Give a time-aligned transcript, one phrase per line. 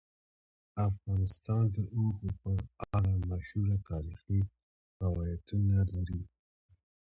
[0.87, 2.51] افغانستان د اوښ په
[2.95, 4.39] اړه مشهور تاریخی
[5.03, 6.21] روایتونه لري.